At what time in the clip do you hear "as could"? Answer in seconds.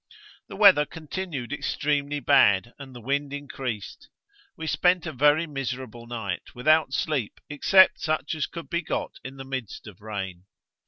8.33-8.67